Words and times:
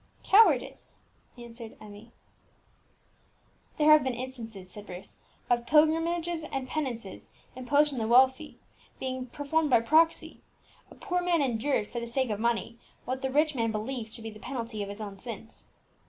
"Cowardice," 0.23 1.03
answered 1.37 1.77
Emmie. 1.79 2.11
"There 3.77 3.91
have 3.91 4.03
been 4.03 4.15
instances," 4.15 4.71
said 4.71 4.87
Bruce, 4.87 5.19
"of 5.47 5.67
pilgrimages 5.67 6.43
and 6.45 6.67
penances, 6.67 7.29
imposed 7.55 7.93
on 7.93 7.99
the 7.99 8.07
wealthy, 8.07 8.57
being 8.99 9.27
performed 9.27 9.69
by 9.69 9.81
proxy! 9.81 10.41
A 10.89 10.95
poor 10.95 11.21
man 11.21 11.43
endured, 11.43 11.85
for 11.85 11.99
the 11.99 12.07
sake 12.07 12.31
of 12.31 12.39
money, 12.39 12.79
what 13.05 13.21
the 13.21 13.29
rich 13.29 13.53
man 13.53 13.71
believed 13.71 14.11
to 14.13 14.23
be 14.23 14.31
the 14.31 14.39
penalty 14.39 14.81
of 14.81 14.89
his 14.89 15.01
own 15.01 15.19
sins. 15.19 15.67